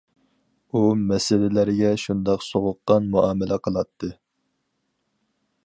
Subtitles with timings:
[0.69, 4.11] ئۇ مەسىلىلەرگە شۇنداق سوغۇققان مۇئامىلە قىلاتتى.